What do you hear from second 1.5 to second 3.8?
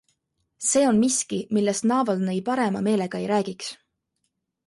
millest Navalnõi parema meelega ei räägiks.